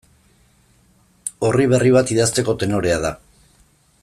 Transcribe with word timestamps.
Orri 1.49 1.67
berri 1.75 1.93
bat 1.97 2.15
idazteko 2.17 2.57
tenorea 2.65 3.01
da. 3.09 3.17